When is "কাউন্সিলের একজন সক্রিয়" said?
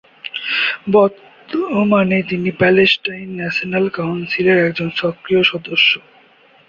3.89-5.41